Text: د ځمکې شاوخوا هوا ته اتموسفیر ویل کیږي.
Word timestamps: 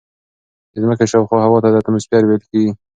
د 0.71 0.73
ځمکې 0.83 1.05
شاوخوا 1.11 1.39
هوا 1.45 1.57
ته 1.63 1.67
اتموسفیر 1.79 2.23
ویل 2.25 2.43
کیږي. 2.51 2.71